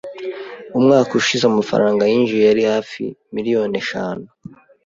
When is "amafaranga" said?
1.47-2.01